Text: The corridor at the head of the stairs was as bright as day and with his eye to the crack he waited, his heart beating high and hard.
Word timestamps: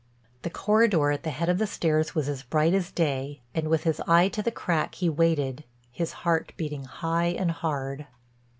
The 0.41 0.49
corridor 0.49 1.11
at 1.11 1.21
the 1.21 1.29
head 1.29 1.47
of 1.47 1.59
the 1.59 1.67
stairs 1.67 2.15
was 2.15 2.27
as 2.27 2.41
bright 2.41 2.73
as 2.73 2.89
day 2.91 3.41
and 3.53 3.67
with 3.67 3.83
his 3.83 4.01
eye 4.07 4.29
to 4.29 4.41
the 4.41 4.49
crack 4.49 4.95
he 4.95 5.09
waited, 5.09 5.63
his 5.91 6.11
heart 6.25 6.53
beating 6.57 6.85
high 6.85 7.25
and 7.27 7.51
hard. 7.51 8.07